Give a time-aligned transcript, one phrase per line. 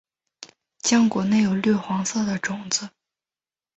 [0.81, 2.89] 浆果内有绿黄色的种子。